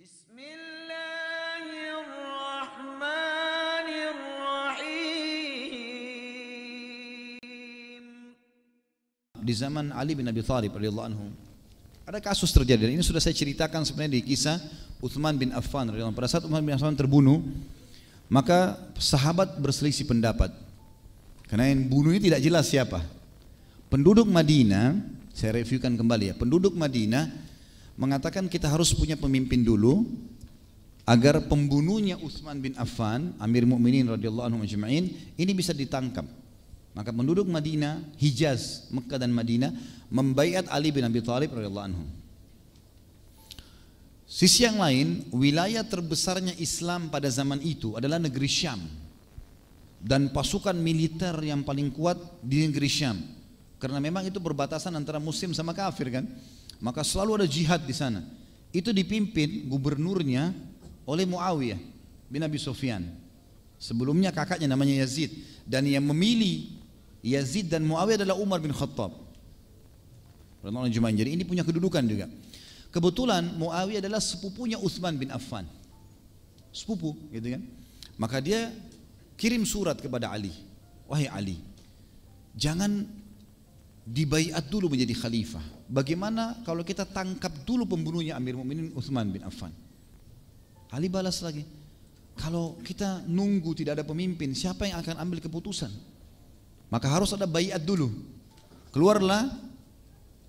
Di 0.00 0.06
zaman 9.58 9.90
Ali 9.92 10.14
bin 10.14 10.24
Abi 10.30 10.46
Thalib 10.46 10.78
radhiyallahu 10.78 11.08
anhu 11.10 11.26
ada 12.08 12.16
kasus 12.22 12.48
terjadi. 12.54 12.88
Dan 12.88 12.96
ini 12.96 13.04
sudah 13.04 13.20
saya 13.20 13.36
ceritakan 13.36 13.84
sebenarnya 13.84 14.16
di 14.16 14.22
kisah 14.24 14.56
Uthman 15.04 15.36
bin 15.36 15.52
Affan 15.52 15.90
radhiyallahu 15.90 16.16
pada 16.16 16.32
saat 16.32 16.48
Uthman 16.48 16.64
bin 16.64 16.72
Affan 16.72 16.96
terbunuh 16.96 17.44
maka 18.32 18.80
sahabat 18.96 19.58
berselisih 19.60 20.08
pendapat. 20.08 20.54
Karena 21.50 21.68
yang 21.68 21.92
ini 21.92 22.30
tidak 22.30 22.40
jelas 22.40 22.70
siapa. 22.72 23.04
Penduduk 23.90 24.24
Madinah 24.30 24.96
saya 25.34 25.60
reviewkan 25.60 25.98
kembali 25.98 26.24
ya 26.30 26.34
penduduk 26.38 26.72
Madinah 26.72 27.49
mengatakan 28.00 28.48
kita 28.48 28.66
harus 28.66 28.96
punya 28.96 29.14
pemimpin 29.20 29.60
dulu 29.60 30.08
agar 31.04 31.44
pembunuhnya 31.44 32.16
Uthman 32.24 32.64
bin 32.64 32.72
Affan 32.80 33.36
Amir 33.36 33.68
Mukminin 33.68 34.08
radhiyallahu 34.08 34.46
anhu 34.48 34.60
ajma'in 34.64 35.36
ini 35.36 35.52
bisa 35.52 35.76
ditangkap 35.76 36.24
maka 36.90 37.14
penduduk 37.14 37.46
Madinah, 37.46 38.02
Hijaz, 38.18 38.90
Mekah 38.90 39.22
dan 39.22 39.30
Madinah 39.30 39.70
membaiat 40.10 40.66
Ali 40.66 40.90
bin 40.90 41.06
Abi 41.06 41.22
Thalib 41.22 41.54
radhiyallahu 41.54 41.86
anhu. 41.94 42.04
Sisi 44.30 44.62
yang 44.62 44.78
lain, 44.78 45.26
wilayah 45.34 45.82
terbesarnya 45.82 46.54
Islam 46.58 47.10
pada 47.10 47.26
zaman 47.30 47.58
itu 47.62 47.98
adalah 47.98 48.18
negeri 48.18 48.46
Syam. 48.46 48.78
Dan 50.00 50.32
pasukan 50.32 50.74
militer 50.74 51.34
yang 51.44 51.66
paling 51.66 51.92
kuat 51.92 52.16
di 52.42 52.62
negeri 52.66 52.90
Syam. 52.90 53.18
Karena 53.78 53.98
memang 53.98 54.26
itu 54.26 54.38
berbatasan 54.38 54.94
antara 54.94 55.18
muslim 55.22 55.50
sama 55.54 55.74
kafir 55.74 56.10
kan. 56.10 56.24
Maka 56.80 57.04
selalu 57.04 57.44
ada 57.44 57.46
jihad 57.46 57.84
di 57.84 57.92
sana. 57.92 58.24
Itu 58.72 58.90
dipimpin 58.90 59.68
gubernurnya 59.68 60.56
oleh 61.04 61.28
Muawiyah 61.28 61.76
bin 62.32 62.40
Abi 62.40 62.56
Sufyan. 62.56 63.04
Sebelumnya 63.80 64.32
kakaknya 64.32 64.68
namanya 64.68 65.04
Yazid 65.04 65.32
dan 65.68 65.84
yang 65.84 66.04
memilih 66.04 66.72
Yazid 67.20 67.68
dan 67.68 67.84
Muawiyah 67.84 68.24
adalah 68.24 68.36
Umar 68.40 68.60
bin 68.64 68.72
Khattab. 68.72 69.12
Jadi 70.60 71.30
ini 71.36 71.44
punya 71.44 71.64
kedudukan 71.64 72.04
juga. 72.04 72.28
Kebetulan 72.92 73.56
Muawiyah 73.56 74.00
adalah 74.04 74.20
sepupunya 74.20 74.76
Uthman 74.80 75.16
bin 75.16 75.32
Affan. 75.32 75.64
Sepupu 76.72 77.16
gitu 77.32 77.56
kan. 77.56 77.62
Maka 78.20 78.40
dia 78.44 78.68
kirim 79.40 79.64
surat 79.64 79.96
kepada 79.96 80.28
Ali. 80.28 80.52
Wahai 81.10 81.26
Ali, 81.26 81.58
jangan 82.54 83.02
dibaiat 84.06 84.62
dulu 84.70 84.94
menjadi 84.94 85.10
khalifah. 85.10 85.79
Bagaimana 85.90 86.62
kalau 86.62 86.86
kita 86.86 87.02
tangkap 87.02 87.50
dulu 87.66 87.82
pembunuhnya 87.82 88.38
Amir 88.38 88.54
Mu'minin 88.54 88.94
Uthman 88.94 89.26
bin 89.34 89.42
Affan? 89.42 89.74
Ali 90.94 91.10
balas 91.10 91.42
lagi, 91.42 91.66
kalau 92.38 92.78
kita 92.86 93.26
nunggu 93.26 93.74
tidak 93.74 93.98
ada 93.98 94.04
pemimpin, 94.06 94.54
siapa 94.54 94.86
yang 94.86 95.02
akan 95.02 95.18
ambil 95.18 95.42
keputusan? 95.42 95.90
Maka 96.94 97.10
harus 97.10 97.34
ada 97.34 97.46
bayat 97.46 97.82
dulu. 97.82 98.06
Keluarlah 98.94 99.50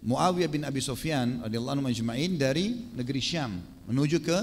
Muawiyah 0.01 0.49
bin 0.49 0.65
Abi 0.65 0.81
Sufyan 0.81 1.45
radhiyallahu 1.45 1.77
anhu 1.77 1.85
majma'in 1.89 2.37
dari 2.37 2.93
negeri 2.93 3.21
Syam 3.21 3.61
menuju 3.85 4.21
ke 4.21 4.37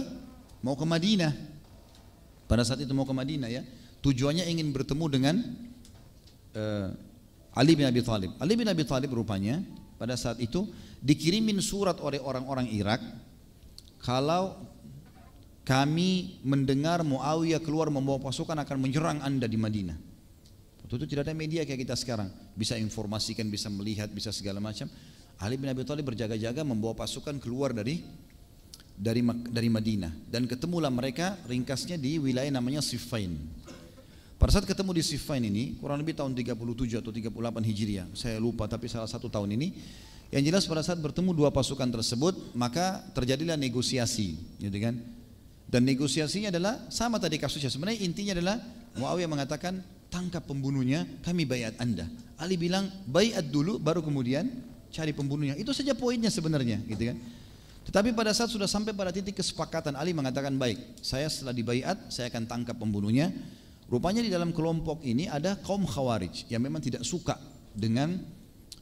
mau 0.63 0.79
ke 0.79 0.87
Madinah. 0.87 1.35
Pada 2.47 2.63
saat 2.63 2.83
itu 2.83 2.91
mau 2.95 3.07
ke 3.07 3.15
Madinah 3.15 3.51
ya. 3.51 3.63
Tujuannya 4.03 4.47
ingin 4.47 4.71
bertemu 4.71 5.05
dengan 5.11 5.35
uh, 6.55 6.95
Ali 7.59 7.75
bin 7.75 7.91
Abi 7.91 8.03
Thalib. 8.07 8.39
Ali 8.39 8.55
bin 8.55 8.71
Abi 8.71 8.87
Thalib 8.87 9.11
rupanya 9.11 9.59
pada 9.99 10.15
saat 10.15 10.39
itu 10.39 10.71
dikirimin 11.03 11.63
surat 11.63 11.99
oleh 12.03 12.19
orang-orang 12.19 12.67
Irak 12.71 13.01
kalau 14.03 14.59
kami 15.69 16.41
mendengar 16.41 17.05
Muawiyah 17.05 17.61
keluar 17.61 17.93
membawa 17.93 18.17
pasukan 18.25 18.57
akan 18.57 18.77
menyerang 18.81 19.19
anda 19.21 19.45
di 19.45 19.61
Madinah. 19.61 19.99
Waktu 20.81 21.05
itu 21.05 21.07
tidak 21.13 21.29
ada 21.29 21.37
media 21.37 21.69
kayak 21.69 21.85
kita 21.85 21.93
sekarang, 21.93 22.33
bisa 22.57 22.81
informasikan, 22.81 23.45
bisa 23.53 23.69
melihat, 23.69 24.09
bisa 24.09 24.33
segala 24.33 24.57
macam. 24.57 24.89
Ali 25.37 25.61
bin 25.61 25.69
Abi 25.69 25.85
Thalib 25.85 26.09
berjaga-jaga 26.09 26.65
membawa 26.65 26.97
pasukan 26.97 27.37
keluar 27.37 27.77
dari 27.77 28.01
dari 28.99 29.23
dari 29.53 29.69
Madinah 29.71 30.27
dan 30.27 30.49
ketemulah 30.49 30.91
mereka 30.91 31.39
ringkasnya 31.47 32.01
di 32.01 32.17
wilayah 32.17 32.51
namanya 32.51 32.81
Siffin. 32.81 33.37
Pada 34.41 34.55
saat 34.55 34.65
ketemu 34.65 34.97
di 34.97 35.03
Siffin 35.03 35.45
ini, 35.45 35.77
kurang 35.77 36.01
lebih 36.01 36.15
tahun 36.15 36.33
37 36.33 37.03
atau 37.03 37.11
38 37.11 37.37
Hijriah, 37.69 38.07
saya 38.15 38.39
lupa 38.39 38.71
tapi 38.71 38.87
salah 38.87 39.11
satu 39.11 39.27
tahun 39.27 39.53
ini, 39.59 39.75
yang 40.29 40.45
jelas 40.45 40.69
pada 40.69 40.85
saat 40.85 41.01
bertemu 41.01 41.33
dua 41.33 41.49
pasukan 41.49 41.89
tersebut, 41.89 42.53
maka 42.53 43.01
terjadilah 43.17 43.57
negosiasi, 43.57 44.37
gitu 44.61 44.77
kan? 44.77 45.01
Dan 45.69 45.85
negosiasinya 45.89 46.53
adalah 46.53 46.75
sama 46.93 47.17
tadi 47.17 47.41
kasusnya. 47.41 47.69
Sebenarnya 47.69 48.01
intinya 48.05 48.33
adalah 48.37 48.57
Muawiyah 48.97 49.29
mengatakan 49.29 49.81
tangkap 50.09 50.45
pembunuhnya, 50.45 51.05
kami 51.25 51.45
bayat 51.45 51.77
anda. 51.81 52.09
Ali 52.41 52.57
bilang 52.57 52.89
bayat 53.09 53.49
dulu, 53.49 53.81
baru 53.81 54.05
kemudian 54.05 54.49
cari 54.93 55.13
pembunuhnya. 55.13 55.57
Itu 55.57 55.73
saja 55.73 55.93
poinnya 55.93 56.33
sebenarnya, 56.33 56.81
gitu 56.89 57.13
kan? 57.13 57.17
Tetapi 57.89 58.13
pada 58.13 58.37
saat 58.37 58.53
sudah 58.53 58.69
sampai 58.69 58.93
pada 58.93 59.09
titik 59.09 59.41
kesepakatan, 59.41 59.97
Ali 59.97 60.13
mengatakan 60.13 60.53
baik, 60.61 61.01
saya 61.01 61.25
setelah 61.33 61.57
dibayat, 61.57 61.97
saya 62.13 62.29
akan 62.29 62.45
tangkap 62.45 62.77
pembunuhnya. 62.77 63.33
Rupanya 63.89 64.21
di 64.21 64.29
dalam 64.29 64.53
kelompok 64.53 65.01
ini 65.01 65.25
ada 65.25 65.57
kaum 65.65 65.89
khawarij 65.89 66.53
yang 66.53 66.61
memang 66.61 66.85
tidak 66.85 67.01
suka 67.01 67.41
dengan 67.73 68.21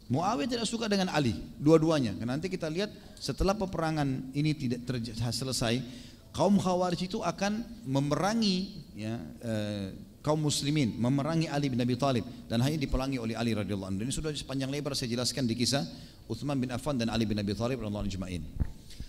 Muawiyah 0.06 0.46
tidak 0.46 0.66
suka 0.70 0.86
dengan 0.86 1.10
Ali, 1.10 1.34
dua-duanya. 1.58 2.14
Nanti 2.22 2.46
kita 2.46 2.70
lihat 2.70 2.94
setelah 3.18 3.58
peperangan 3.58 4.30
ini 4.38 4.54
tidak 4.54 4.86
selesai, 5.34 5.82
kaum 6.30 6.62
khawarij 6.62 7.10
itu 7.10 7.18
akan 7.26 7.66
memerangi 7.82 8.86
ya, 8.94 9.18
eh, 9.42 9.90
kaum 10.22 10.38
muslimin, 10.38 10.94
memerangi 10.94 11.50
Ali 11.50 11.74
bin 11.74 11.82
Abi 11.82 11.98
Thalib 11.98 12.22
dan 12.46 12.62
hanya 12.62 12.78
diperangi 12.78 13.18
oleh 13.18 13.34
Ali 13.34 13.58
radhiyallahu 13.58 13.98
anhu. 13.98 14.06
Ini 14.06 14.14
sudah 14.14 14.30
sepanjang 14.30 14.70
lebar 14.70 14.94
saya 14.94 15.10
jelaskan 15.10 15.42
di 15.42 15.58
kisah 15.58 15.82
Uthman 16.30 16.62
bin 16.62 16.70
Affan 16.70 16.94
dan 16.94 17.10
Ali 17.10 17.26
bin 17.26 17.38
Abi 17.42 17.58
Thalib 17.58 17.82
radhiyallahu 17.82 18.06
anhu 18.06 18.46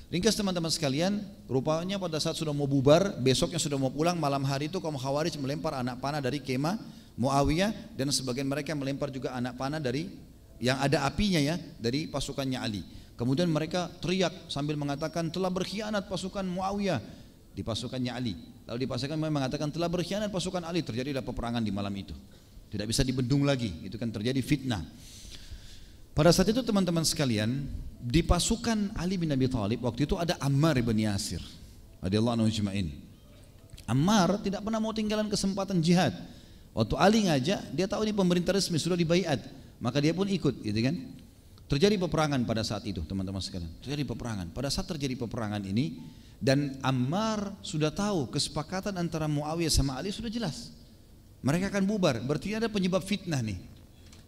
Ringkas 0.07 0.39
teman-teman 0.39 0.71
sekalian, 0.71 1.19
rupanya 1.51 1.99
pada 1.99 2.15
saat 2.15 2.39
sudah 2.39 2.55
mau 2.55 2.63
bubar, 2.63 3.19
besoknya 3.19 3.59
sudah 3.59 3.75
mau 3.75 3.91
pulang, 3.91 4.15
malam 4.15 4.39
hari 4.47 4.71
itu 4.71 4.79
kaum 4.79 4.95
Khawarij 4.95 5.35
melempar 5.35 5.75
anak 5.75 5.99
panah 5.99 6.23
dari 6.23 6.39
kemah 6.39 6.79
Muawiyah 7.19 7.97
dan 7.97 8.07
sebagian 8.13 8.47
mereka 8.47 8.71
melempar 8.71 9.11
juga 9.11 9.35
anak 9.35 9.59
panah 9.59 9.83
dari 9.83 10.07
yang 10.57 10.77
ada 10.81 11.05
apinya 11.05 11.37
ya 11.37 11.55
dari 11.77 12.09
pasukannya 12.09 12.59
Ali. 12.59 12.81
Kemudian 13.17 13.49
mereka 13.49 13.89
teriak 13.97 14.49
sambil 14.49 14.77
mengatakan 14.77 15.33
telah 15.33 15.49
berkhianat 15.49 16.05
pasukan 16.05 16.45
Muawiyah 16.45 17.01
di 17.57 17.65
pasukannya 17.65 18.13
Ali. 18.13 18.33
Lalu 18.69 18.85
di 18.85 18.87
pasukan 18.89 19.17
mereka 19.17 19.33
mengatakan 19.33 19.69
telah 19.73 19.89
berkhianat 19.89 20.29
pasukan 20.29 20.61
Ali. 20.61 20.85
Terjadilah 20.85 21.25
peperangan 21.25 21.65
di 21.65 21.73
malam 21.73 21.93
itu. 21.97 22.13
Tidak 22.69 22.85
bisa 22.85 23.01
dibendung 23.01 23.41
lagi. 23.41 23.73
Itu 23.81 23.97
kan 23.97 24.13
terjadi 24.13 24.37
fitnah. 24.45 24.85
Pada 26.13 26.33
saat 26.33 26.49
itu 26.49 26.61
teman-teman 26.65 27.05
sekalian, 27.05 27.69
di 27.97 28.21
pasukan 28.25 28.93
Ali 28.97 29.17
bin 29.17 29.29
Abi 29.33 29.49
Thalib 29.49 29.85
waktu 29.85 30.05
itu 30.05 30.17
ada 30.17 30.37
Ammar 30.41 30.77
bin 30.81 30.97
Yasir. 31.01 31.41
Radhiyallahu 32.01 32.41
anhu 32.41 32.49
ajma'in. 32.49 32.89
Ammar 33.89 34.41
tidak 34.45 34.61
pernah 34.61 34.77
mau 34.77 34.93
tinggalan 34.93 35.29
kesempatan 35.29 35.81
jihad. 35.81 36.13
Waktu 36.77 36.93
Ali 36.97 37.19
ngajak, 37.25 37.73
dia 37.73 37.89
tahu 37.89 38.05
ini 38.05 38.13
pemerintah 38.13 38.53
resmi 38.53 38.77
sudah 38.77 38.93
dibaiat, 38.93 39.41
maka 39.77 40.01
dia 40.01 40.13
pun 40.13 40.25
ikut, 40.25 40.63
gitu 40.65 40.79
kan? 40.81 40.95
Terjadi 41.67 41.99
peperangan 41.99 42.41
pada 42.47 42.63
saat 42.63 42.87
itu, 42.87 43.03
teman-teman 43.03 43.43
sekalian. 43.43 43.69
Terjadi 43.83 44.07
peperangan. 44.07 44.49
Pada 44.55 44.71
saat 44.71 44.87
terjadi 44.87 45.19
peperangan 45.19 45.61
ini, 45.67 45.99
dan 46.37 46.77
Ammar 46.85 47.57
sudah 47.65 47.89
tahu 47.89 48.29
kesepakatan 48.29 48.93
antara 48.95 49.25
Muawiyah 49.25 49.73
sama 49.73 49.97
Ali 49.97 50.13
sudah 50.13 50.29
jelas. 50.29 50.71
Mereka 51.41 51.73
akan 51.73 51.83
bubar, 51.85 52.21
berarti 52.21 52.53
ada 52.53 52.69
penyebab 52.69 53.01
fitnah 53.01 53.41
nih. 53.41 53.57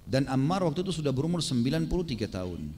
Dan 0.09 0.25
Ammar 0.25 0.65
waktu 0.65 0.81
itu 0.81 0.89
sudah 0.89 1.13
berumur 1.13 1.41
93 1.41 1.85
tahun. 2.25 2.69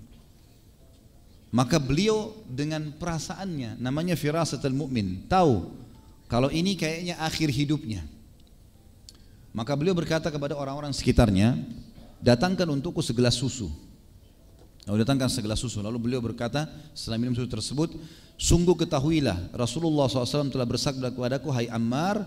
Maka 1.52 1.80
beliau 1.84 2.32
dengan 2.48 2.96
perasaannya, 2.96 3.76
namanya 3.80 4.16
firasatul 4.16 4.72
mu'min, 4.72 5.28
tahu 5.28 5.68
kalau 6.32 6.48
ini 6.48 6.80
kayaknya 6.80 7.20
akhir 7.20 7.52
hidupnya. 7.52 8.08
Maka 9.52 9.76
beliau 9.76 9.92
berkata 9.92 10.32
kepada 10.32 10.56
orang-orang 10.56 10.96
sekitarnya, 10.96 11.60
datangkan 12.22 12.70
untukku 12.70 13.02
segelas 13.02 13.36
susu. 13.36 13.68
Lalu 14.90 15.06
datangkan 15.06 15.30
segelas 15.30 15.62
susu. 15.62 15.82
Lalu 15.82 15.98
beliau 16.02 16.22
berkata 16.24 16.66
setelah 16.94 17.22
minum 17.22 17.38
susu 17.38 17.50
tersebut, 17.50 17.94
sungguh 18.38 18.74
ketahuilah 18.74 19.54
Rasulullah 19.54 20.10
SAW 20.10 20.50
telah 20.50 20.66
bersabda 20.66 21.14
kepadaku, 21.14 21.54
Hai 21.54 21.70
Ammar, 21.70 22.26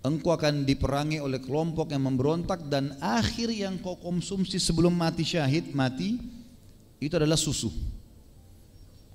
engkau 0.00 0.32
akan 0.32 0.64
diperangi 0.64 1.20
oleh 1.20 1.40
kelompok 1.44 1.92
yang 1.92 2.04
memberontak 2.08 2.64
dan 2.68 2.96
akhir 3.00 3.52
yang 3.52 3.76
kau 3.80 4.00
konsumsi 4.00 4.56
sebelum 4.56 4.92
mati 4.96 5.24
syahid, 5.28 5.72
mati, 5.76 6.20
itu 7.00 7.12
adalah 7.16 7.36
susu. 7.36 7.68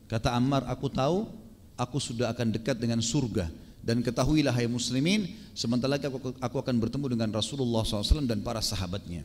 Kata 0.10 0.34
Ammar, 0.34 0.66
aku 0.70 0.90
tahu 0.90 1.30
aku 1.78 1.98
sudah 1.98 2.34
akan 2.34 2.54
dekat 2.54 2.78
dengan 2.78 3.02
surga. 3.02 3.50
Dan 3.80 4.04
ketahuilah 4.04 4.52
hai 4.52 4.68
muslimin, 4.68 5.26
sementara 5.56 5.96
lagi 5.96 6.06
aku, 6.06 6.36
aku 6.38 6.58
akan 6.60 6.76
bertemu 6.84 7.16
dengan 7.16 7.30
Rasulullah 7.32 7.82
SAW 7.82 8.28
dan 8.28 8.44
para 8.44 8.60
sahabatnya. 8.60 9.24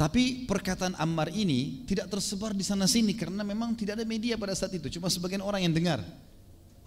Tapi 0.00 0.48
perkataan 0.48 0.96
Ammar 0.96 1.28
ini 1.28 1.84
tidak 1.84 2.08
tersebar 2.08 2.56
di 2.56 2.64
sana 2.64 2.88
sini 2.88 3.12
karena 3.12 3.44
memang 3.44 3.76
tidak 3.76 4.00
ada 4.00 4.08
media 4.08 4.40
pada 4.40 4.56
saat 4.56 4.72
itu, 4.72 4.88
cuma 4.96 5.12
sebagian 5.12 5.44
orang 5.44 5.60
yang 5.60 5.76
dengar. 5.76 6.00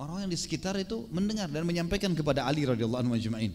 Orang 0.01 0.25
yang 0.25 0.31
di 0.33 0.39
sekitar 0.42 0.74
itu 0.81 1.06
mendengar 1.13 1.45
dan 1.45 1.62
menyampaikan 1.62 2.10
kepada 2.18 2.42
Ali 2.50 2.65
radhiyallahu 2.65 3.06
anhu 3.06 3.13
ajma'in. 3.13 3.54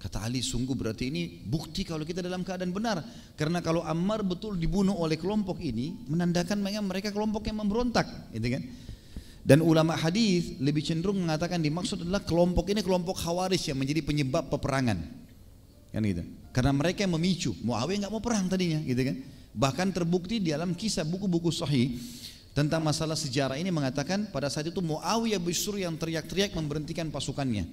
Kata 0.00 0.24
Ali, 0.24 0.40
sungguh 0.40 0.72
berarti 0.72 1.12
ini 1.12 1.44
bukti 1.44 1.84
kalau 1.84 2.00
kita 2.08 2.24
dalam 2.24 2.40
keadaan 2.40 2.72
benar. 2.72 3.04
Karena 3.36 3.60
kalau 3.60 3.84
Ammar 3.84 4.24
betul 4.24 4.56
dibunuh 4.56 4.96
oleh 4.96 5.20
kelompok 5.20 5.60
ini, 5.60 6.08
menandakan 6.08 6.64
mereka 6.64 7.12
kelompok 7.12 7.44
yang 7.52 7.60
memberontak, 7.60 8.32
gitu 8.32 8.56
kan? 8.56 8.64
Dan 9.44 9.60
ulama 9.60 10.00
hadis 10.00 10.56
lebih 10.56 10.80
cenderung 10.80 11.20
mengatakan 11.20 11.60
dimaksud 11.60 12.08
adalah 12.08 12.24
kelompok 12.24 12.72
ini 12.72 12.80
kelompok 12.80 13.20
khawarij 13.20 13.68
yang 13.68 13.76
menjadi 13.76 14.00
penyebab 14.00 14.48
peperangan. 14.48 15.21
Kan 15.92 16.02
gitu. 16.08 16.24
Karena 16.56 16.72
mereka 16.72 17.04
yang 17.04 17.12
memicu. 17.14 17.52
Muawiyah 17.60 18.08
nggak 18.08 18.12
mau 18.12 18.24
perang 18.24 18.48
tadinya, 18.48 18.80
gitu 18.80 19.00
kan? 19.04 19.16
Bahkan 19.52 19.88
terbukti 19.92 20.40
di 20.40 20.56
dalam 20.56 20.72
kisah 20.72 21.04
buku-buku 21.04 21.52
sahih 21.52 22.00
tentang 22.56 22.80
masalah 22.84 23.16
sejarah 23.16 23.56
ini 23.60 23.68
mengatakan 23.68 24.28
pada 24.32 24.48
saat 24.48 24.68
itu 24.68 24.80
Muawiyah 24.80 25.40
justru 25.40 25.80
yang 25.80 25.96
teriak-teriak 25.96 26.56
memberhentikan 26.56 27.12
pasukannya. 27.12 27.68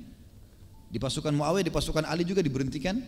Di 0.92 1.00
pasukan 1.00 1.31
Muawiyah, 1.31 1.68
di 1.68 1.74
pasukan 1.74 2.04
Ali 2.04 2.27
juga 2.27 2.44
diberhentikan 2.44 3.00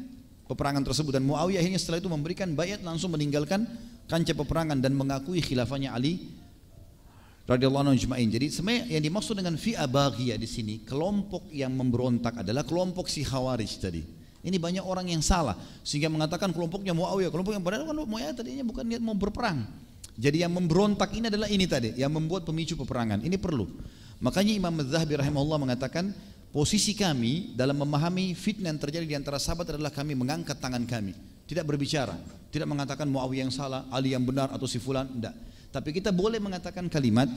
peperangan 0.48 0.84
tersebut 0.84 1.16
dan 1.16 1.24
Muawiyah 1.24 1.64
akhirnya 1.64 1.80
setelah 1.80 2.00
itu 2.04 2.12
memberikan 2.12 2.52
bayat 2.56 2.84
langsung 2.84 3.12
meninggalkan 3.16 3.68
kancah 4.08 4.36
peperangan 4.36 4.80
dan 4.80 4.92
mengakui 4.96 5.40
khilafahnya 5.40 5.96
Ali 5.96 6.32
radhiyallahu 7.48 7.88
anhu 7.88 7.96
ajma'in. 7.96 8.28
Jadi 8.32 8.48
sebenarnya 8.52 8.84
yang 9.00 9.04
dimaksud 9.04 9.36
dengan 9.40 9.56
fi'ah 9.56 9.88
baghiyah 9.88 10.40
di 10.40 10.48
sini 10.48 10.84
kelompok 10.84 11.48
yang 11.52 11.72
memberontak 11.76 12.44
adalah 12.44 12.68
kelompok 12.68 13.08
si 13.08 13.24
Khawarij 13.24 13.72
tadi. 13.80 14.21
Ini 14.42 14.58
banyak 14.58 14.82
orang 14.82 15.06
yang 15.06 15.22
salah 15.22 15.54
sehingga 15.86 16.10
mengatakan 16.10 16.50
kelompoknya 16.50 16.98
Muawiyah, 16.98 17.30
kelompok 17.30 17.54
yang 17.54 17.62
padahal 17.62 17.86
kan 17.86 17.94
Muawiyah 17.94 18.34
tadinya 18.34 18.66
bukan 18.66 18.84
niat 18.90 19.02
mau 19.02 19.14
berperang. 19.14 19.66
Jadi 20.18 20.44
yang 20.44 20.52
memberontak 20.52 21.14
ini 21.14 21.30
adalah 21.30 21.48
ini 21.48 21.66
tadi 21.70 21.94
yang 21.96 22.12
membuat 22.12 22.44
pemicu 22.44 22.74
peperangan. 22.76 23.22
Ini 23.22 23.38
perlu. 23.38 23.70
Makanya 24.22 24.54
Imam 24.54 24.74
Az-Zahabi 24.82 25.18
rahimahullah 25.18 25.58
mengatakan 25.62 26.14
posisi 26.54 26.94
kami 26.94 27.54
dalam 27.58 27.78
memahami 27.80 28.38
fitnah 28.38 28.70
yang 28.70 28.82
terjadi 28.82 29.06
di 29.06 29.16
antara 29.18 29.42
sahabat 29.42 29.78
adalah 29.78 29.90
kami 29.90 30.14
mengangkat 30.14 30.62
tangan 30.62 30.86
kami, 30.86 31.18
tidak 31.50 31.66
berbicara, 31.66 32.14
tidak 32.54 32.70
mengatakan 32.70 33.10
Muawiyah 33.10 33.50
yang 33.50 33.54
salah, 33.54 33.90
Ali 33.90 34.14
yang 34.14 34.22
benar 34.22 34.54
atau 34.54 34.70
si 34.70 34.78
fulan, 34.78 35.10
tidak. 35.10 35.34
Tapi 35.72 35.90
kita 35.96 36.12
boleh 36.12 36.38
mengatakan 36.38 36.86
kalimat 36.92 37.32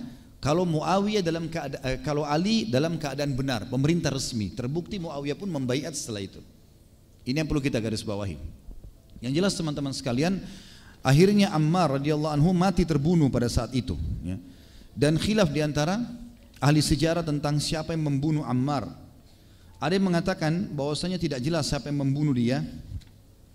kalau 0.45 0.69
Muawiyah 0.69 1.25
dalam 1.25 1.49
eh, 1.49 2.05
kalau 2.05 2.29
Ali 2.29 2.69
dalam 2.69 3.01
keadaan 3.01 3.33
benar, 3.33 3.65
pemerintah 3.71 4.13
resmi, 4.13 4.53
terbukti 4.53 5.01
Muawiyah 5.01 5.41
pun 5.41 5.49
membaiat 5.49 5.97
setelah 5.97 6.21
itu. 6.21 6.45
Ini 7.25 7.41
yang 7.41 7.49
perlu 7.49 7.65
kita 7.65 7.81
garis 7.81 8.05
bawahi. 8.05 8.37
Yang 9.25 9.33
jelas 9.41 9.53
teman-teman 9.57 9.97
sekalian, 9.97 10.45
akhirnya 11.01 11.49
Ammar 11.57 11.97
radhiyallahu 11.97 12.37
anhu 12.37 12.53
mati 12.53 12.85
terbunuh 12.85 13.33
pada 13.33 13.49
saat 13.49 13.73
itu. 13.73 13.97
Ya. 14.21 14.37
Dan 14.93 15.17
khilaf 15.17 15.49
di 15.49 15.65
antara 15.65 15.99
ahli 16.61 16.85
sejarah 16.85 17.25
tentang 17.25 17.57
siapa 17.57 17.97
yang 17.97 18.05
membunuh 18.05 18.45
Ammar. 18.45 18.87
Ada 19.81 19.97
yang 19.97 20.07
mengatakan 20.07 20.69
bahwasanya 20.73 21.17
tidak 21.17 21.41
jelas 21.41 21.69
siapa 21.69 21.89
yang 21.89 22.05
membunuh 22.05 22.37
dia, 22.37 22.61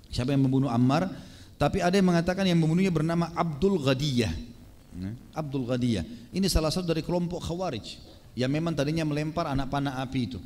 siapa 0.10 0.33
yang 0.33 0.45
membunuh 0.45 0.69
Ammar. 0.69 1.10
Tapi 1.60 1.83
ada 1.83 1.94
yang 1.94 2.07
mengatakan 2.07 2.48
yang 2.48 2.57
membunuhnya 2.57 2.89
bernama 2.89 3.30
Abdul 3.36 3.83
Ghadiyah. 3.83 4.31
Abdul 5.36 5.68
Ghadiyah. 5.69 6.33
Ini 6.33 6.48
salah 6.50 6.71
satu 6.74 6.89
dari 6.89 7.06
kelompok 7.06 7.45
Khawarij 7.45 8.00
yang 8.33 8.51
memang 8.51 8.74
tadinya 8.74 9.04
melempar 9.06 9.51
anak 9.51 9.68
panah 9.68 10.00
api 10.01 10.19
itu. 10.25 10.39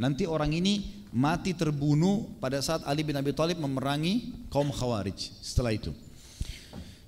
Nanti 0.00 0.24
orang 0.24 0.56
ini 0.56 1.04
mati 1.12 1.52
terbunuh 1.52 2.40
pada 2.40 2.64
saat 2.64 2.80
Ali 2.88 3.04
bin 3.04 3.20
Abi 3.20 3.36
Thalib 3.36 3.60
memerangi 3.60 4.48
kaum 4.48 4.72
Khawarij 4.72 5.44
setelah 5.44 5.76
itu. 5.76 5.92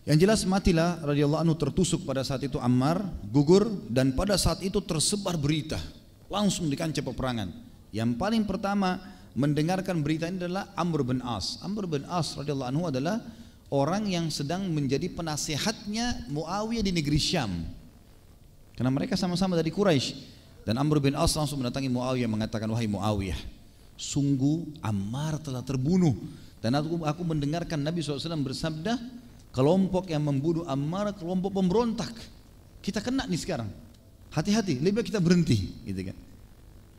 Yang 0.05 0.19
jelas 0.29 0.41
matilah 0.45 1.01
radhiyallahu 1.01 1.41
anhu 1.41 1.57
tertusuk 1.57 2.05
pada 2.05 2.21
saat 2.21 2.45
itu 2.45 2.61
Ammar 2.61 3.01
gugur 3.33 3.65
dan 3.89 4.13
pada 4.13 4.37
saat 4.37 4.61
itu 4.61 4.83
tersebar 4.85 5.41
berita 5.41 5.81
langsung 6.29 6.69
di 6.69 6.77
peperangan. 6.77 7.49
Yang 7.97 8.21
paling 8.21 8.45
pertama 8.45 9.01
mendengarkan 9.33 10.05
berita 10.05 10.29
ini 10.29 10.43
adalah 10.43 10.75
Amr 10.77 11.01
bin 11.07 11.25
As. 11.25 11.57
Amr 11.65 11.89
bin 11.89 12.05
As 12.05 12.37
radhiyallahu 12.37 12.71
anhu 12.77 12.85
adalah 12.93 13.25
orang 13.73 14.05
yang 14.11 14.29
sedang 14.29 14.69
menjadi 14.69 15.09
penasehatnya 15.09 16.29
Muawiyah 16.29 16.85
di 16.85 16.93
negeri 16.93 17.17
Syam. 17.17 17.53
Karena 18.77 18.93
mereka 18.93 19.17
sama-sama 19.17 19.57
dari 19.57 19.73
Quraisy. 19.73 20.32
Dan 20.63 20.79
Amr 20.79 21.03
bin 21.03 21.19
As 21.19 21.35
langsung 21.35 21.59
mendatangi 21.59 21.91
Muawiyah 21.91 22.31
mengatakan, 22.31 22.71
wahai 22.71 22.87
Muawiyah, 22.87 23.39
sungguh 23.99 24.79
Ammar 24.79 25.43
telah 25.43 25.63
terbunuh. 25.67 26.15
Dan 26.63 26.79
aku, 26.79 27.03
aku 27.03 27.23
mendengarkan 27.27 27.83
Nabi 27.83 28.03
SAW 28.03 28.23
bersabda, 28.47 28.95
kelompok 29.51 30.07
yang 30.15 30.23
membunuh 30.23 30.63
Ammar 30.71 31.19
kelompok 31.19 31.51
pemberontak. 31.59 32.15
Kita 32.79 33.03
kena 33.03 33.27
nih 33.27 33.41
sekarang. 33.43 33.71
Hati-hati, 34.31 34.79
lebih 34.79 35.03
baik 35.03 35.11
kita 35.11 35.21
berhenti, 35.21 35.75
gitu 35.83 36.15
kan. 36.15 36.17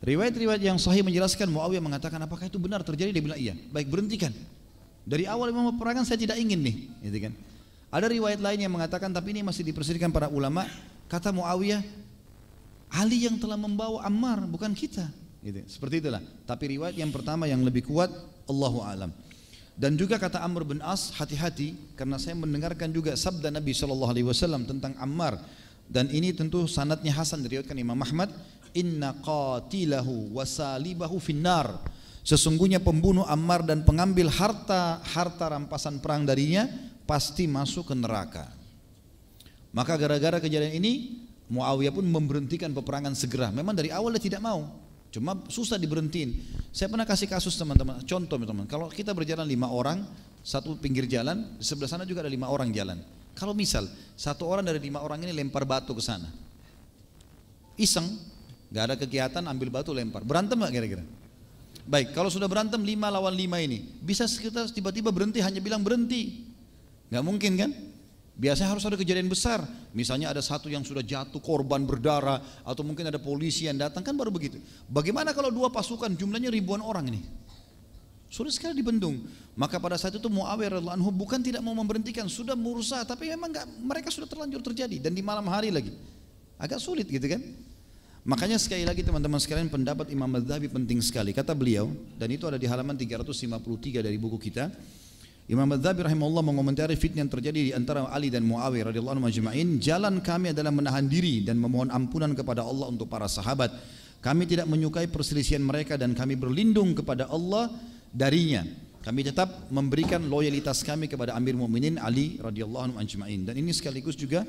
Riwayat-riwayat 0.04 0.60
yang 0.60 0.76
sahih 0.76 1.00
menjelaskan 1.00 1.48
Muawiyah 1.48 1.80
mengatakan 1.80 2.20
apakah 2.20 2.44
itu 2.44 2.60
benar 2.60 2.84
terjadi? 2.84 3.08
Dia 3.16 3.24
bilang 3.24 3.40
iya. 3.40 3.56
Baik 3.72 3.88
berhentikan. 3.88 4.30
Dari 5.08 5.24
awal 5.24 5.52
Imam 5.52 5.72
peperangan 5.72 6.04
saya 6.04 6.20
tidak 6.20 6.36
ingin 6.36 6.60
nih, 6.60 6.76
gitu 7.08 7.18
kan. 7.28 7.32
Ada 7.88 8.12
riwayat 8.12 8.40
lain 8.44 8.58
yang 8.68 8.72
mengatakan 8.72 9.08
tapi 9.12 9.32
ini 9.32 9.40
masih 9.40 9.64
diperselisihkan 9.64 10.12
para 10.12 10.28
ulama, 10.28 10.68
kata 11.08 11.32
Muawiyah, 11.32 11.80
Ali 12.94 13.26
yang 13.26 13.34
telah 13.42 13.58
membawa 13.58 14.06
Ammar 14.06 14.46
bukan 14.46 14.70
kita. 14.70 15.10
Gitu. 15.42 15.66
Seperti 15.66 15.98
itulah. 15.98 16.22
Tapi 16.46 16.78
riwayat 16.78 16.94
yang 16.94 17.10
pertama 17.10 17.50
yang 17.50 17.60
lebih 17.66 17.90
kuat 17.90 18.08
Allahu 18.46 18.86
alam. 18.86 19.10
Dan 19.74 19.98
juga 19.98 20.22
kata 20.22 20.38
Amr 20.38 20.62
bin 20.62 20.78
As, 20.78 21.10
hati-hati 21.18 21.74
karena 21.98 22.14
saya 22.14 22.38
mendengarkan 22.38 22.94
juga 22.94 23.18
sabda 23.18 23.50
Nabi 23.50 23.74
Shallallahu 23.74 24.12
Alaihi 24.14 24.26
Wasallam 24.30 24.62
tentang 24.70 24.94
Ammar 25.02 25.42
dan 25.90 26.06
ini 26.14 26.30
tentu 26.30 26.64
sanatnya 26.70 27.10
Hasan 27.10 27.42
diriwayatkan 27.42 27.74
Imam 27.74 27.98
Ahmad. 27.98 28.30
Inna 28.74 29.14
qatilahu 29.14 30.34
wasalibahu 30.34 31.22
finnar 31.22 31.78
Sesungguhnya 32.24 32.80
pembunuh 32.80 33.28
Ammar 33.28 33.60
dan 33.68 33.84
pengambil 33.84 34.32
harta 34.32 35.04
harta 35.04 35.44
rampasan 35.52 36.00
perang 36.00 36.24
darinya 36.24 36.64
pasti 37.04 37.44
masuk 37.44 37.92
ke 37.92 37.94
neraka. 37.94 38.48
Maka 39.76 40.00
gara-gara 40.00 40.40
kejadian 40.40 40.80
ini 40.80 41.20
Muawiyah 41.52 41.92
pun 41.92 42.06
memberhentikan 42.08 42.72
peperangan 42.72 43.12
segera. 43.12 43.52
Memang 43.52 43.76
dari 43.76 43.92
awal 43.92 44.16
dia 44.16 44.32
tidak 44.32 44.40
mau, 44.40 44.64
cuma 45.12 45.36
susah 45.52 45.76
diberhentiin. 45.76 46.32
Saya 46.72 46.88
pernah 46.88 47.04
kasih 47.04 47.28
kasus 47.28 47.52
teman-teman, 47.60 48.00
contoh 48.08 48.40
teman-teman. 48.40 48.64
Kalau 48.64 48.88
kita 48.88 49.12
berjalan 49.12 49.44
lima 49.44 49.68
orang, 49.68 50.08
satu 50.40 50.76
pinggir 50.80 51.04
jalan, 51.04 51.60
di 51.60 51.64
sebelah 51.64 51.88
sana 51.88 52.04
juga 52.08 52.24
ada 52.24 52.32
lima 52.32 52.48
orang 52.48 52.72
jalan. 52.72 52.96
Kalau 53.36 53.52
misal 53.52 53.84
satu 54.16 54.48
orang 54.48 54.64
dari 54.64 54.80
lima 54.80 55.04
orang 55.04 55.20
ini 55.26 55.32
lempar 55.36 55.68
batu 55.68 55.92
ke 55.92 56.00
sana, 56.00 56.32
iseng, 57.76 58.08
nggak 58.72 58.84
ada 58.88 58.94
kegiatan, 58.96 59.42
ambil 59.44 59.68
batu 59.68 59.92
lempar, 59.92 60.24
berantem 60.24 60.56
nggak 60.56 60.72
kira-kira? 60.72 61.04
Baik, 61.84 62.16
kalau 62.16 62.32
sudah 62.32 62.48
berantem 62.48 62.80
lima 62.80 63.12
lawan 63.12 63.36
lima 63.36 63.60
ini, 63.60 63.84
bisa 64.00 64.24
kita 64.24 64.72
tiba-tiba 64.72 65.12
berhenti 65.12 65.44
hanya 65.44 65.60
bilang 65.60 65.84
berhenti. 65.84 66.48
Nggak 67.12 67.24
mungkin 67.28 67.52
kan? 67.60 67.70
Biasanya 68.34 68.74
harus 68.74 68.82
ada 68.82 68.98
kejadian 68.98 69.30
besar. 69.30 69.62
Misalnya 69.94 70.34
ada 70.34 70.42
satu 70.42 70.66
yang 70.66 70.82
sudah 70.82 71.06
jatuh 71.06 71.38
korban 71.38 71.86
berdarah 71.86 72.42
atau 72.66 72.82
mungkin 72.82 73.06
ada 73.06 73.22
polisi 73.22 73.70
yang 73.70 73.78
datang 73.78 74.02
kan 74.02 74.14
baru 74.18 74.34
begitu. 74.34 74.58
Bagaimana 74.90 75.30
kalau 75.30 75.54
dua 75.54 75.70
pasukan 75.70 76.10
jumlahnya 76.18 76.50
ribuan 76.50 76.82
orang 76.82 77.14
ini? 77.14 77.22
Sudah 78.26 78.50
sekali 78.50 78.74
dibendung. 78.74 79.22
Maka 79.54 79.78
pada 79.78 79.94
saat 79.94 80.18
itu 80.18 80.26
Muawiyah 80.26 80.82
radhiallahu 80.82 80.98
anhu 80.98 81.14
bukan 81.14 81.38
tidak 81.38 81.62
mau 81.62 81.78
memberhentikan, 81.78 82.26
sudah 82.26 82.58
berusaha 82.58 83.06
tapi 83.06 83.30
memang 83.30 83.54
enggak, 83.54 83.66
mereka 83.78 84.08
sudah 84.10 84.26
terlanjur 84.26 84.58
terjadi 84.66 84.98
dan 84.98 85.14
di 85.14 85.22
malam 85.22 85.46
hari 85.46 85.70
lagi. 85.70 85.94
Agak 86.58 86.82
sulit 86.82 87.06
gitu 87.06 87.22
kan? 87.30 87.38
Makanya 88.26 88.58
sekali 88.58 88.82
lagi 88.82 89.06
teman-teman 89.06 89.38
sekalian 89.38 89.70
pendapat 89.70 90.10
Imam 90.10 90.26
Madzhabi 90.26 90.66
penting 90.66 90.98
sekali. 90.98 91.30
Kata 91.30 91.54
beliau 91.54 91.94
dan 92.18 92.26
itu 92.32 92.42
ada 92.50 92.58
di 92.58 92.66
halaman 92.66 92.98
353 92.98 94.02
dari 94.02 94.18
buku 94.18 94.50
kita. 94.50 94.74
Imam 95.44 95.68
Madzhabi 95.68 96.08
rahimahullah 96.08 96.40
mengomentari 96.40 96.96
fitnah 96.96 97.20
yang 97.20 97.28
terjadi 97.28 97.60
di 97.68 97.72
antara 97.76 98.08
Ali 98.08 98.32
dan 98.32 98.48
Muawiyah 98.48 98.88
radhiyallahu 98.88 99.20
anhu 99.20 99.28
majma'in. 99.28 99.76
Jalan 99.76 100.24
kami 100.24 100.56
adalah 100.56 100.72
menahan 100.72 101.04
diri 101.04 101.44
dan 101.44 101.60
memohon 101.60 101.92
ampunan 101.92 102.32
kepada 102.32 102.64
Allah 102.64 102.88
untuk 102.88 103.12
para 103.12 103.28
sahabat. 103.28 103.68
Kami 104.24 104.48
tidak 104.48 104.64
menyukai 104.64 105.04
perselisihan 105.04 105.60
mereka 105.60 106.00
dan 106.00 106.16
kami 106.16 106.32
berlindung 106.32 106.96
kepada 106.96 107.28
Allah 107.28 107.68
darinya. 108.08 108.64
Kami 109.04 109.20
tetap 109.20 109.68
memberikan 109.68 110.24
loyalitas 110.24 110.80
kami 110.80 111.12
kepada 111.12 111.36
Amir 111.36 111.52
Mu'minin 111.60 112.00
Ali 112.00 112.40
radhiyallahu 112.40 112.96
anhu. 112.96 113.04
Dan 113.44 113.52
ini 113.60 113.68
sekaligus 113.76 114.16
juga 114.16 114.48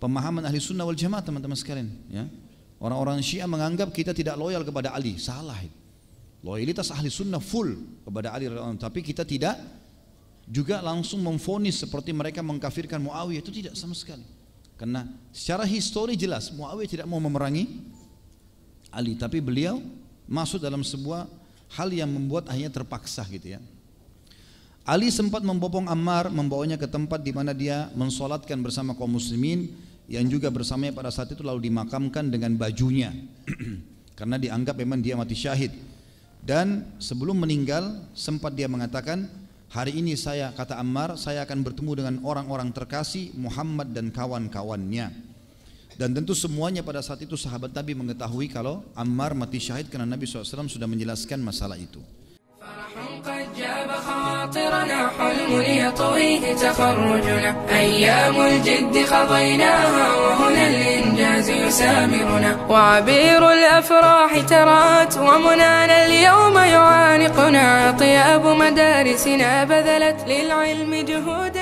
pemahaman 0.00 0.48
ahli 0.48 0.56
sunnah 0.64 0.88
wal 0.88 0.96
jamaah 0.96 1.20
teman-teman 1.20 1.60
sekalian. 1.60 1.92
Ya. 2.08 2.24
Orang-orang 2.80 3.20
Syiah 3.20 3.44
menganggap 3.44 3.92
kita 3.92 4.16
tidak 4.16 4.40
loyal 4.40 4.64
kepada 4.64 4.96
Ali. 4.96 5.20
Salah. 5.20 5.60
Loyalitas 6.40 6.88
ahli 6.88 7.12
sunnah 7.12 7.36
full 7.36 8.00
kepada 8.00 8.32
Ali 8.32 8.48
tapi 8.80 9.04
kita 9.04 9.28
tidak 9.28 9.81
juga 10.48 10.82
langsung 10.82 11.22
memfonis 11.22 11.80
seperti 11.80 12.10
mereka 12.10 12.42
mengkafirkan 12.42 12.98
Muawiyah 12.98 13.42
itu 13.42 13.52
tidak 13.54 13.74
sama 13.78 13.94
sekali. 13.94 14.24
Karena 14.76 15.06
secara 15.30 15.62
histori 15.66 16.18
jelas 16.18 16.50
Muawiyah 16.50 16.90
tidak 16.90 17.06
mau 17.06 17.22
memerangi 17.22 17.68
Ali, 18.92 19.16
tapi 19.16 19.40
beliau 19.40 19.80
masuk 20.28 20.60
dalam 20.60 20.84
sebuah 20.84 21.24
hal 21.72 21.88
yang 21.88 22.12
membuat 22.12 22.52
akhirnya 22.52 22.72
terpaksa 22.72 23.24
gitu 23.32 23.56
ya. 23.56 23.60
Ali 24.82 25.08
sempat 25.14 25.46
membopong 25.46 25.86
Ammar, 25.86 26.28
membawanya 26.28 26.74
ke 26.74 26.90
tempat 26.90 27.22
di 27.22 27.30
mana 27.30 27.54
dia 27.54 27.88
mensolatkan 27.94 28.58
bersama 28.58 28.98
kaum 28.98 29.14
muslimin 29.14 29.70
yang 30.10 30.26
juga 30.26 30.50
bersamanya 30.50 30.92
pada 30.92 31.08
saat 31.14 31.30
itu 31.30 31.40
lalu 31.40 31.70
dimakamkan 31.70 32.28
dengan 32.28 32.58
bajunya. 32.58 33.14
karena 34.22 34.38
dianggap 34.38 34.78
memang 34.78 35.02
dia 35.02 35.18
mati 35.18 35.34
syahid. 35.34 35.74
Dan 36.42 36.94
sebelum 37.02 37.38
meninggal 37.38 38.06
sempat 38.14 38.54
dia 38.54 38.66
mengatakan, 38.66 39.30
hari 39.72 39.96
ini 39.98 40.12
saya 40.20 40.52
kata 40.52 40.76
Ammar, 40.76 41.16
saya 41.16 41.48
akan 41.48 41.64
bertemu 41.64 41.92
dengan 41.96 42.14
orang-orang 42.22 42.68
terkasih 42.70 43.32
Muhammad 43.34 43.96
dan 43.96 44.12
kawan-kawannya. 44.12 45.32
Dan 45.96 46.16
tentu 46.16 46.32
semuanya 46.32 46.80
pada 46.80 47.04
saat 47.04 47.20
itu 47.20 47.36
sahabat 47.36 47.72
Nabi 47.72 47.92
mengetahui 47.96 48.48
kalau 48.52 48.84
Ammar 48.96 49.36
mati 49.36 49.60
syahid 49.60 49.92
karena 49.92 50.08
Nabi 50.08 50.24
SAW 50.24 50.68
sudah 50.68 50.88
menjelaskan 50.88 51.40
masalah 51.40 51.76
itu. 51.76 52.00
خواطرنا 54.42 55.10
حلم 55.18 55.62
يطويه 55.62 56.54
تخرجنا. 56.54 57.54
أيام 57.70 58.40
الجد 58.40 58.96
قضيناها 59.12 60.16
وهنا 60.16 60.66
الإنجاز 60.68 61.50
يسامرنا. 61.50 62.56
وعبير 62.68 63.52
الأفراح 63.52 64.40
ترات 64.48 65.16
ومنانا 65.18 66.06
اليوم 66.06 66.58
يعانقنا. 66.58 67.96
طياب 67.98 68.46
مدارسنا 68.46 69.64
بذلت 69.64 70.16
للعلم 70.26 70.94
جهودا. 70.94 71.61